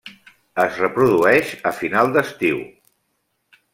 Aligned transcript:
Es 0.61 0.79
reprodueix 0.83 1.53
a 1.73 1.73
final 1.81 2.09
d'estiu. 2.17 2.63